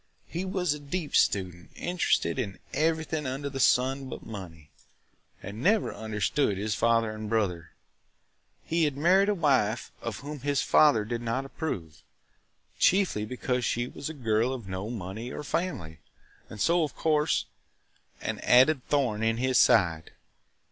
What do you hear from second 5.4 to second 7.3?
and never understood his father and